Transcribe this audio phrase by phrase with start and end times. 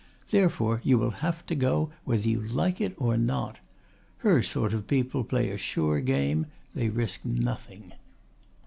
[0.31, 3.59] Therefore you will have to go, whether you like it or not.
[4.25, 7.93] Her sort of people play a sure game, they risk nothing."